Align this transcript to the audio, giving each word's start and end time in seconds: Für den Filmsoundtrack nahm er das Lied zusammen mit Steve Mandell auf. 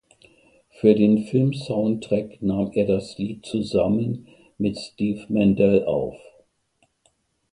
Für 0.71 0.95
den 0.95 1.25
Filmsoundtrack 1.27 2.41
nahm 2.41 2.71
er 2.73 2.85
das 2.87 3.19
Lied 3.19 3.45
zusammen 3.45 4.27
mit 4.57 4.79
Steve 4.79 5.27
Mandell 5.31 5.85
auf. 5.85 6.15